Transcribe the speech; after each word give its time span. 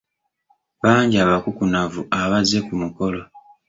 Bangi 0.83 1.15
abakukunavu 1.23 2.01
abazze 2.21 2.59
ku 2.65 2.73
mukolo. 2.81 3.21